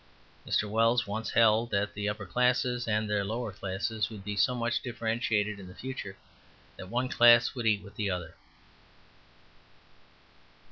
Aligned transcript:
Mr. 0.47 0.67
Wells 0.67 1.05
once 1.05 1.29
held 1.29 1.69
that 1.69 1.93
the 1.93 2.09
upper 2.09 2.25
classes 2.25 2.87
and 2.87 3.07
the 3.07 3.23
lower 3.23 3.51
classes 3.51 4.09
would 4.09 4.23
be 4.23 4.35
so 4.35 4.55
much 4.55 4.81
differentiated 4.81 5.59
in 5.59 5.67
the 5.67 5.75
future 5.75 6.17
that 6.75 6.89
one 6.89 7.07
class 7.07 7.53
would 7.53 7.67
eat 7.67 7.85
the 7.95 8.09
other. 8.09 8.33